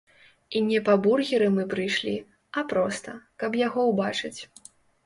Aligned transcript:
І 0.55 0.61
не 0.69 0.79
па 0.87 0.95
бургеры 1.03 1.51
мы 1.57 1.67
прыйшлі, 1.75 2.15
а 2.57 2.67
проста, 2.73 3.17
каб 3.45 3.51
яго 3.67 3.81
ўбачыць. 3.93 4.37